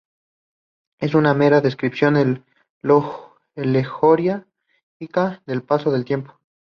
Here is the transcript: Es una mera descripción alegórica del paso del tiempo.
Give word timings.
Es 0.99 1.13
una 1.13 1.35
mera 1.35 1.61
descripción 1.61 2.17
alegórica 3.61 4.43
del 5.45 5.61
paso 5.61 5.91
del 5.91 6.05
tiempo. 6.05 6.39